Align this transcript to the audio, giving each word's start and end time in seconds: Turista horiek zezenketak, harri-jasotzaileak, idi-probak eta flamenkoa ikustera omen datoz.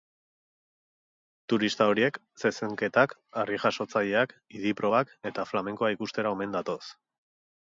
Turista 1.53 1.87
horiek 1.91 2.17
zezenketak, 2.43 3.13
harri-jasotzaileak, 3.41 4.33
idi-probak 4.61 5.15
eta 5.33 5.47
flamenkoa 5.51 5.93
ikustera 5.99 6.33
omen 6.39 6.57
datoz. 6.59 6.81